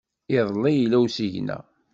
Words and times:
Iḍelli 0.37 0.73
yella 0.75 0.97
usigna. 1.05 1.59